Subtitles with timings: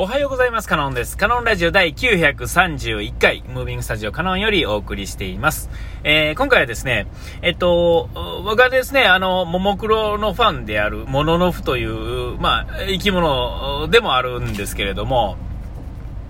[0.00, 0.68] おはようございます。
[0.68, 1.16] カノンです。
[1.16, 5.70] カノンラジオ第931回、ムービングスタジオカノンよりお送りしています。
[6.04, 7.08] えー、今回はですね、
[7.42, 8.08] えっと、
[8.44, 15.36] 僕はですね、あの、ももクロのファンである、モノノフという、まあ、生き物でもあるんですけれども、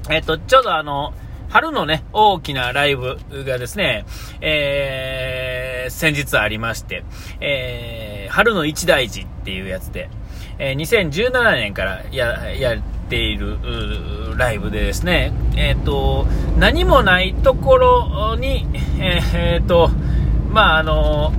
[0.08, 1.12] えっと、ちょうどあの、
[1.50, 4.06] 春のね、大きなライブがですね、
[4.40, 7.04] えー、先日ありまして、
[7.40, 10.08] えー、春の一大事っていうやつで、
[10.58, 13.56] えー、2017年からや、やっている
[14.36, 16.26] ライブでですね、えっ、ー、と、
[16.58, 18.66] 何もないところに、
[19.00, 19.90] えっ、ー、と、
[20.50, 21.32] まあ、あの、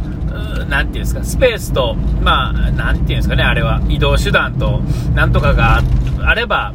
[0.67, 1.93] なんていうんですか、スペースと、
[2.23, 4.81] まあ、なんていうんですかね、あれは、移動手段と、
[5.13, 5.83] なんとかが
[6.23, 6.73] あれば、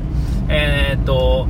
[0.49, 1.49] えっ、と、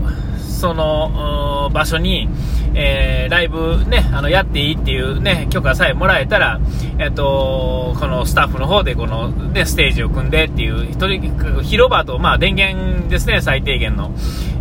[0.65, 2.27] その場所に、
[2.75, 6.59] えー、ライブね、あの、やっていいっていうね、許可さえもらえたら、
[6.99, 11.21] えっ、ー、と、このスタッフの方でこの、ね、ステージを組んでっていう、一人、
[11.63, 14.15] 広場と、まあ、電源ですね、最低限の、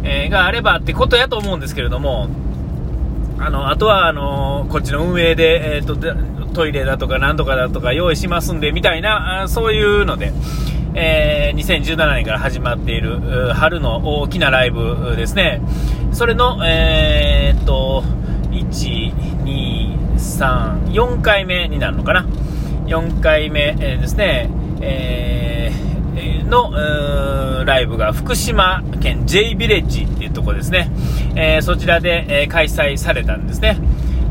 [0.04, 2.28] えー、があればってことやと思うんですけれども、
[3.40, 5.96] あの、あとは、あの、こっちの運営で、えっ、と、
[6.54, 10.34] トイレだとかなんとかだとか用意しますんで、みたいな、そういうので、
[10.96, 15.62] えー、2017年から始まっている春の大きなライブですね。
[16.12, 18.04] それの、えー、っと、
[18.52, 22.26] 1、2、3、4回目になるのかな。
[22.86, 24.50] 4回目、ですね、
[24.82, 30.92] えー、のライブが福島県 J ビレッジっていうところですね。
[31.36, 33.78] え、そちらで、え、開催されたんですね。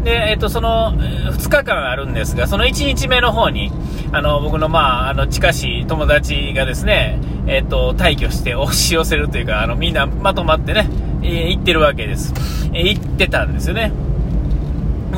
[0.05, 3.71] で、えっ、と、その、2日間あるんですが、その1日目の方に、
[4.11, 10.89] あの、僕の、まあ、あの、近しい友達がですね、えっ、と、退去して押し寄せるというか、あの、みんなまとまってね、
[11.23, 12.35] 行ってるわけです。
[12.73, 13.93] え、行ってたんですよね。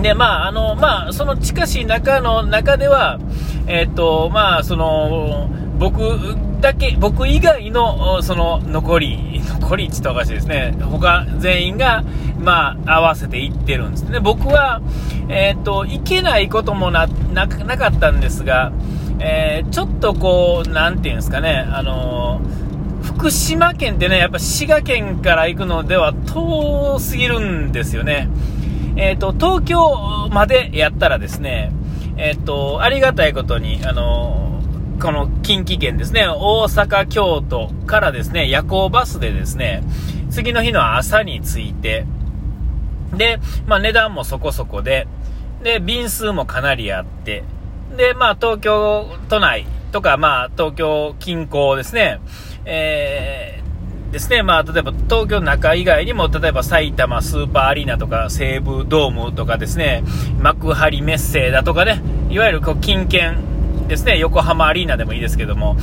[0.03, 3.19] で、まあ、あの、まあ、その近しい中の中では、
[3.67, 10.75] えっ、と、まあ、その、僕だけ、僕以外の、その、残り、残りって言ったおかしいですね。
[10.81, 12.03] 他全員が、
[12.39, 14.19] まあ、合わせていってるんですね。
[14.19, 14.81] 僕は、
[15.29, 18.72] えっ、ー、と、行けないこともな、な、なかったんですが、
[19.21, 22.41] えー、ちょっとこう、なんていうんですかね、あの
[23.03, 28.31] 福島県ってね、やっぱ滋賀県から行くのでは遠すぎるんですよね。
[28.97, 31.72] えっ、ー、と、東京までやったらですね、
[32.17, 34.53] えっ、と、ありがたいことに、あの
[35.04, 39.82] この近畿圏ですね、大阪、京都からですね、夜行バスでですね、
[40.31, 42.06] 次の日の朝に着いて、
[43.12, 45.06] で、まあ値段もそこそこで、
[45.62, 47.44] で、便数もかなりあって、
[47.98, 52.19] で、まあ東京都内とか、まあ東京近郊ですね、
[52.64, 60.03] えー、ですね、まあ例えば東京中以外にも、例えば埼玉スーパーアリーナとか西武ドームとかですね、
[60.41, 62.00] 幕張メッセだとかね、
[62.31, 63.53] いわゆるこう近県
[63.89, 65.77] ですね、横浜アリーナでもいいですけども、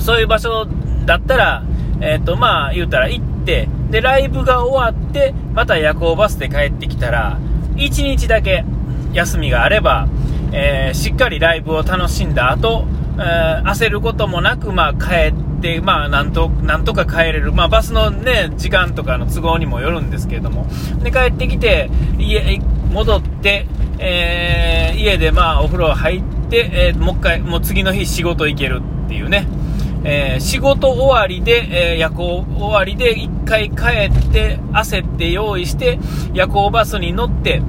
[0.00, 0.66] そういう場所
[1.04, 1.64] だったら、
[2.00, 7.38] えっ、ー、と、まあ、言うたら行って、で、ライブが終わって、また夜行バスで帰ってきたら、
[7.76, 8.64] 1日だけ
[9.12, 10.08] 休みがあれば、
[10.52, 12.86] えー、しっかりライブを楽しんだ後、
[13.18, 17.52] えー、焦ることもなく、まあ、帰って、まあ、なんと、なんとか帰れる。
[17.52, 20.66] まあ、バスのね、時間とかの都合にもよるんですけれども。
[21.02, 22.60] で、帰ってきて、家、
[22.92, 23.66] 戻って、
[23.98, 29.46] えー、家でまあ、お風呂入って、で、えー、もう一回、もう次の日仕事行けるっていうね。
[30.02, 33.74] えー、仕事終わりで、えー、夜行終わりで一回帰
[34.10, 35.98] って焦って用意して
[36.32, 37.60] 夜行バスに乗って、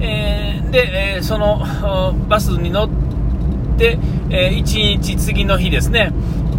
[0.00, 1.64] えー、で、えその
[2.28, 2.88] バスに乗っ
[3.78, 3.98] て、
[4.30, 4.62] え1
[5.00, 6.12] 日次の日ですね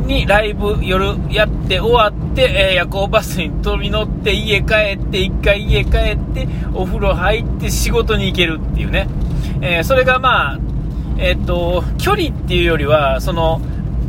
[0.08, 9.08] にライブ夜やって終わって、え夜行バスに飛び乗って家帰って一回家帰ってお風呂入って仕事に行けるっていうね、
[9.62, 10.60] えそれがまあ
[11.22, 13.62] えっと、距離っていうよりは、その、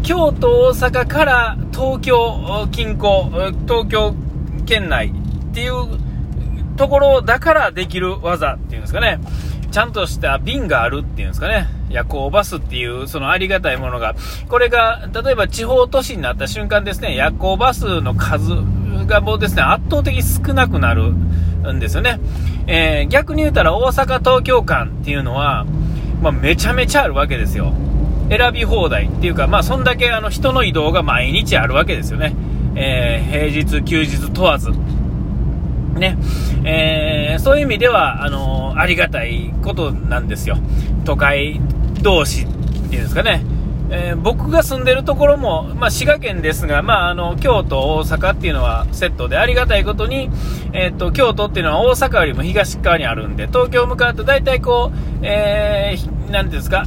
[0.03, 4.15] 京都、大阪から東京近郊、東京
[4.65, 6.00] 県内っていう
[6.76, 9.19] ところだからできる技っていうんですかね。
[9.70, 11.69] ちゃんとした便があるっていうんですかね。
[11.91, 14.15] 夜行バスっていうそのありがたいものが、
[14.49, 18.54] これが例えば地方都市になった瞬間ですね、夜行バスの数
[19.06, 22.20] がもうですね、圧倒的少なくなるんですよね。
[22.67, 25.67] えー、逆に言うたら大阪東京間っていうのは、
[26.20, 27.72] まあ、めちゃめちゃあるわけですよ。
[28.28, 32.34] 選び放題っていうか、まあ、そんだけあの人の移動が毎日あるわけですよね。
[32.76, 34.70] えー、平日、休日問わず。
[35.94, 36.17] ね。
[36.64, 40.58] えー、そういう意味では、あのー、ありがたいことなんですよ。
[41.05, 41.61] 都会
[42.02, 43.43] 同士っていうんですかね。
[43.92, 50.31] えー、僕が住んでるところも、まあ、滋賀県ですが、まあ、あの京都、大阪っていうのはセットでありがたいことに、
[50.72, 56.84] えー、っと京都っていうのは大阪よりも東側にあるんで東京向かうと大体こう、えー、なんですか、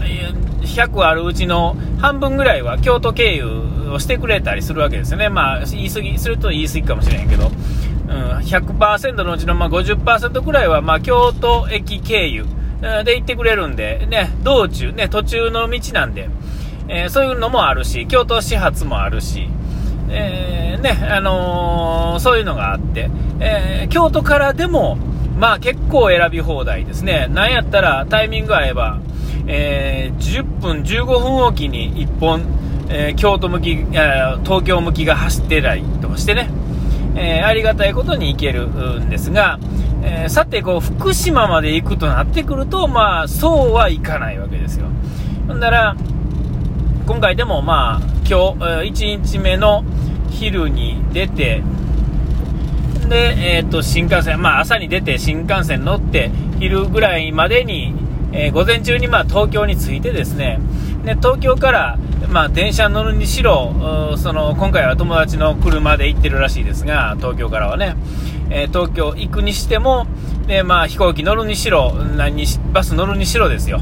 [0.61, 5.29] 100あるうちの半分ぐらいは京都経由をしてくれたりするわけですよね。
[5.29, 7.51] まあ、言い過ぎ、すると言い過ぎかもしれへんけど、うん、
[8.37, 12.45] 100%のうちのまあ50%ぐらいはまあ京都駅経由
[13.03, 16.29] で行ってくれるんで、ね、道中、ね、途中の道なんで、
[16.87, 19.47] えー、そういうのもあるし、京都始発もあるし、
[20.09, 23.09] えー、ね、あのー、そういうのがあって、
[23.39, 24.97] え京都からでも、
[25.37, 27.27] まあ結構選び放題ですね。
[27.29, 28.99] なんやったらタイミング合えば、
[29.47, 32.41] え10分、15分おきに1本、
[32.89, 33.75] え京都向き、
[34.43, 36.49] 東京向きが走ってたりとしてね、
[37.15, 38.67] えありがたいことに行ける
[39.01, 39.59] んですが、
[40.03, 44.85] えさてこう福島まで行くとなってくると、まあそうはいかないわけですよ。
[45.47, 45.95] ほんなら、
[47.05, 49.83] 今回でもまあ今日、1日目の
[50.29, 51.61] 昼に出て、
[53.09, 57.93] で、えー、と新幹線、まあ、朝に出て新幹線乗って昼ぐらいまでに、
[58.31, 60.59] えー、午前中にまあ東京に着いてですね
[61.03, 61.97] で東京から、
[62.29, 67.95] まあ、電車乗るにしろその今回は友達の車で行ってるらしいですが東京からはね、
[68.49, 70.07] えー、東京行くにしても
[70.47, 73.81] で、まあ、飛行機乗るにしろ何にバス乗るにしろですよ、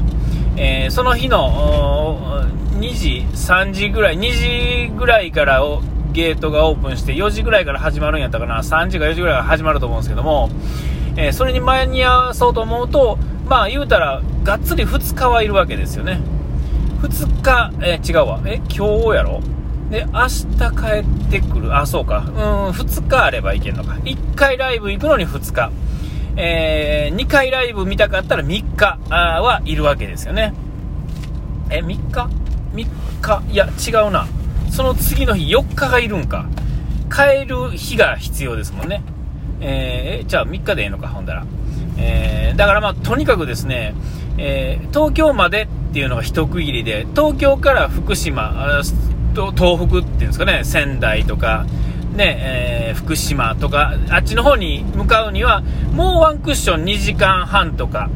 [0.56, 2.44] えその日の
[2.78, 5.62] 2時、3時ぐらい2時ぐらいから
[6.12, 8.58] ゲートがオープンして4時ぐらいから始まるんやったかな。
[8.58, 10.50] 3時か4時ぐらいから始まると思うんですけども、
[11.16, 13.18] えー、それに間に合わそうと思うと
[13.48, 16.20] まあ言うたらがっつり2日はいるわけですよね。
[17.02, 18.40] 2日、えー、違うわ。
[18.44, 19.40] え今日やろ？
[19.90, 21.76] で明日帰ってくる。
[21.76, 22.24] あそうか。
[22.26, 22.34] うん
[22.70, 23.94] 2日あればいけるのか。
[24.04, 25.70] 1回ライブ行くのに2日。
[26.36, 30.54] えー、2回ライブ見たかったら3日はいるわけですよね
[31.70, 32.28] え3日
[32.74, 32.86] ？3
[33.20, 33.42] 日？
[33.52, 34.26] いや違うな
[34.70, 36.46] その次の日4日がいるんか。
[37.12, 39.02] 帰る日が必要ですもんね。
[39.60, 41.44] えー、じゃあ3日でええのか、ほんだら。
[41.98, 43.94] えー、だからまあ、とにかくですね、
[44.38, 48.82] えー、東京までっていうのが一区切りで、東京から福島、
[49.34, 51.66] 東北っていうんですかね、仙台とか、
[52.14, 55.62] ね、えー、福島とか、あっちの方に向かうには、
[55.92, 58.10] もうワンクッション2時間半とか、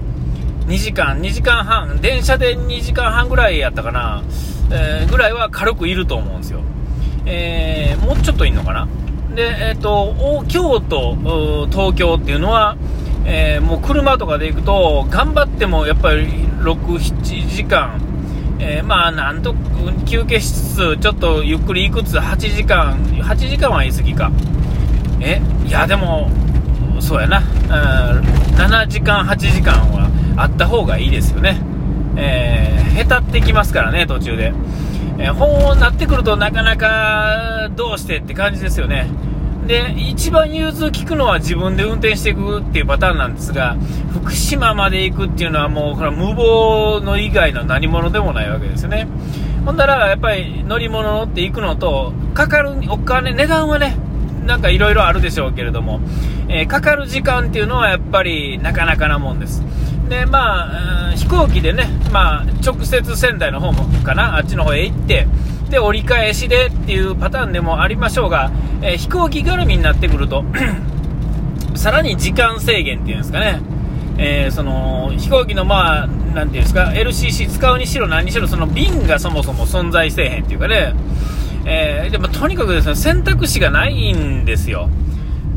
[0.66, 4.22] 2時間、2時間半、電車で2時間半ぐらいやったかな。
[4.70, 6.60] えー、ぐらいは軽くいると思うんですよ。
[7.24, 8.88] えー、もうちょっといるのかな？
[9.34, 12.76] で、えっ、ー、と、京都、東京っていうのは、
[13.26, 18.00] え、もう車とかで行くと、頑張ってもやっぱり6、7時間、
[18.58, 19.54] えー、まあ、なんと、
[20.06, 24.30] 休憩しつつ、ちょっとゆっくり行くつ8時間、8時間は言い過ぎか。
[25.20, 26.30] え、いや、でも、
[27.00, 31.60] そうやな、うん7時間、8時間はあった方がいいですよね。
[32.16, 34.52] えー、下手ってきますからね、途中で。
[35.18, 39.08] えー、本になってくるとなかなかどうしてって感じですよね。
[39.66, 43.76] で、一番融通聞くのは自分で運転していくっていうパターンなんですが、
[44.12, 49.08] 福島まで行くっていうのはもう、これ無謀の以外の何者でもないわけですよね。
[49.64, 53.96] ほんだら、やっぱり乗り物乗って行くのと、かかるお金、値段はね、
[54.46, 56.00] なんかいろいろあるでしょうけれども、
[56.48, 59.62] えー、かかる時間っていうのはやっぱりなかなかなもんです。
[60.08, 65.26] で、まあ、飛行機でね、まあ、直接仙台の方もかな、あっちの方へ行って、
[65.70, 68.50] で、折り返しでっていうパターンでもありましょうが、
[68.82, 70.44] えー、飛行機絡みになってくると
[71.74, 73.60] さらに時間制限っていうんですかね、
[74.18, 80.94] えー、その、飛行機のまあ、なんていうんですか、LCC 使うにしろ何にしろ、その便がそもそも存在せえへんっていうかね、
[81.66, 84.88] えー、でもとにかくですね、選択肢がないんですよ。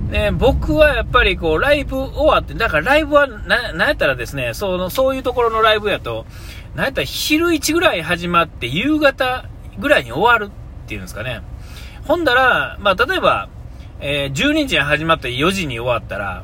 [0.10, 6.26] ね、僕はやっぱりこう、ライブ終わって、だからライブはな、なんやったらですね、その、そういうところのライブやと、
[6.76, 9.46] なんやったら昼1ぐらい始まって夕方
[9.80, 11.42] ぐらいに終わるっていうんですかね。
[12.06, 13.50] ほんだら、まあ、例えば、
[14.00, 16.44] えー、12時に始まって4時に終わったら、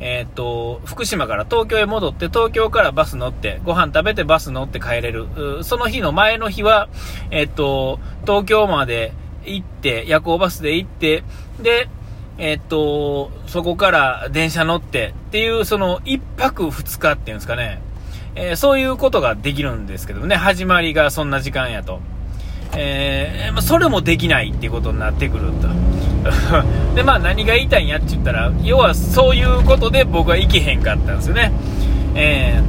[0.00, 5.26] えー、っと、福島から東京へ戻って、東京からバス乗って、ご飯食べてバス乗って帰れる。
[5.62, 6.88] その日の前の日は、
[7.30, 9.12] えー、っと、東京まで
[9.44, 11.22] 行って、夜行バスで行って、
[11.60, 11.88] で、
[12.38, 17.80] えっと、そこから電車乗ってっていう、その1泊2日っていうんですかね、
[18.34, 22.00] え、そういうことができるんですけどね、始まりがそんな時間やと。
[22.76, 25.68] えー、まそれもできないっていうことになってくると。
[26.94, 31.52] で、まあ何が言いたいんやって言ったら、要はそういうことで僕は行けへんかったんですよね。
[32.14, 32.62] え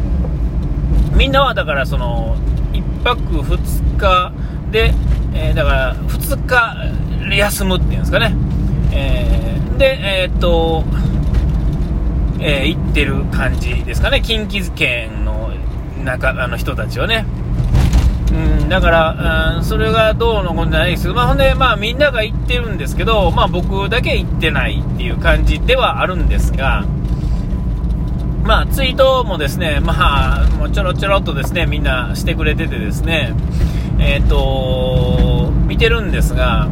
[1.13, 2.35] ー、みんなはだからその、
[2.73, 4.31] 1泊2日
[4.71, 4.93] で、
[5.33, 8.35] えー、だから2日休むっていうんですかね。
[8.91, 10.83] えー、で、え、っと、
[12.39, 15.51] え、行ってる感じですかね、近畿圏の
[16.03, 17.25] 中あの人たちはね。
[18.69, 26.85] だから、うん、それがどうのことじゃないですけど、まあ、ほんで、まあ、みんなが行ってるんですけど、まあ、僕だけ行ってないっていう感じではあるんですが、
[28.43, 33.33] まあ、ツイートもですね、まあ、もうちょろちょろっとですね、みんなしてくれててですね、
[33.99, 36.67] えっ、ー、と、見てるんですが、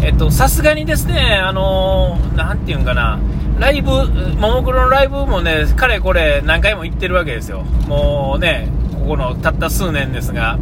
[0.00, 3.18] えっ、と、さすがにですね、あのなんていうんかな、
[3.58, 3.90] ライブ、
[4.36, 7.64] ももクロのライブもね、かれこれ何回も行ってるわけですよ。
[7.88, 8.68] もうね、
[9.08, 10.58] このたった数年ですが、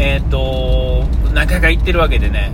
[0.00, 2.50] えっ、と、何回か行ってるわけでね、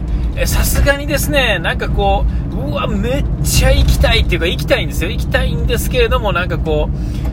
[0.46, 5.10] さすがにですね、なんかこう、うわ、めっちゃ行きたいっていうか、行きたいんですよ。
[5.10, 6.90] 行きたいんですけれども、なんかこ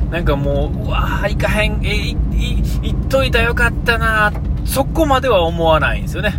[0.10, 2.16] う、なんかもう、うわ行かへん、え、い、い、
[2.84, 4.32] 行っといたよかったな、
[4.66, 6.36] そこまでは思わないんですよね。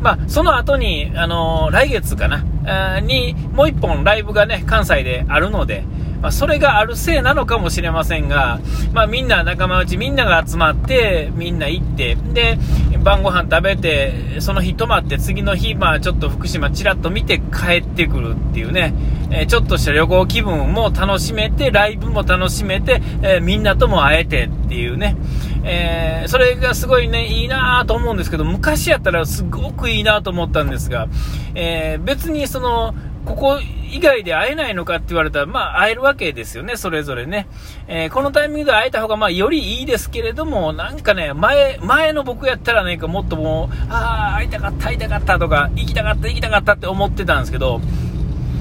[0.00, 5.82] まあ、その後に、あのー、来月かな、に、もう一本ライブがね、関西であるので、
[6.22, 8.60] まあ、それがあるせいなのかもしれませんが、
[8.92, 12.58] まあ、みんな仲間内みんなが集まってみんな行ってで
[13.02, 18.94] 晩ご飯食べてその日泊まって次の日、まあ、ちょっと福島ちらっと見て帰ってくるっていうね、
[19.32, 25.16] えー、ちょっとした旅行気分も楽しめてライブも楽しめて、えー、みんなとも会えてっていうね、
[25.64, 31.08] えー、それがすごいねいいなと思うんですけど昔やったらすごくいいなと思ったんですが、
[31.56, 33.60] え別にそのここ
[33.92, 37.46] 以外で会えないのかって言われたら、まあ、会えるわけですよね、それぞれね。
[37.86, 47.80] えー、このタイミングで会えた方が、まあ、よりいいですけれども、なんかね、前、前の僕やったらね、もっともう、ああ、会いたかった、会いたかったとか、行きたかった、行きたかったって思ってたんですけど、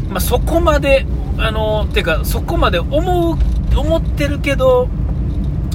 [0.10, 1.06] まあ、そこまで、
[1.38, 3.38] あのー、てか、そこまで思う、
[3.78, 4.90] 思ってるけど、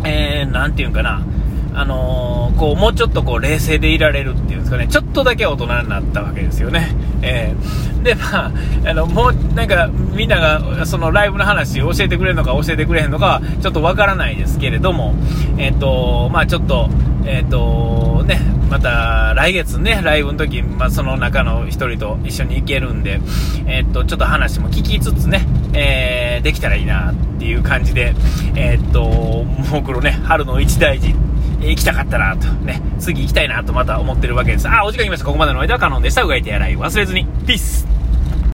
[0.05, 1.27] えー、なんていうんかな、
[1.75, 6.95] あのー、こう、もうちょっとこう、冷静でいられるっていうんですかね、ちょっとだけ大人になったわけですよね。
[7.23, 8.53] えー、で、まあ、
[8.87, 15.15] あの、もう、なんか、みんなが、そのライブの話を教えてくれるのか教えてくれへんのか、ちょっとわからないですけれども、
[15.59, 16.89] えっ、と、まあちょっと、
[17.25, 23.21] えっ、と、ね、また来月ね、ライブの時、まあ、その中の一人と一緒に行けるんで、
[23.67, 28.15] えっ、と、ちょっと話も聞きつつね、えー、できたらいいなっていう感じで、
[28.55, 31.13] えっ、と、もうこのね、春の一大事
[31.61, 34.69] 行きたかったなと、ね、次行きたいなとまた思ってるわけです。
[34.69, 35.27] あ、お時間来ました。
[35.27, 36.23] ここまでの間はカノンでした。
[36.23, 37.27] うがいてやらい忘れずに。
[37.47, 37.96] ピース